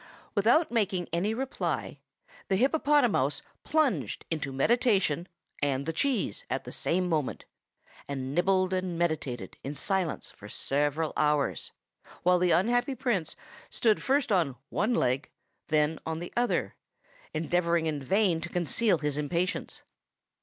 [0.33, 1.99] Without making any reply,
[2.47, 5.27] the hippopotamouse plunged into meditation
[5.61, 7.45] and the cheese at the same moment,
[8.07, 11.71] and nibbled and meditated in silence for several hours;
[12.23, 13.35] while the unhappy Prince
[13.69, 15.29] stood first on one leg,
[15.67, 16.73] and then on the other,
[17.35, 19.83] endeavoring in vain to conceal his impatience.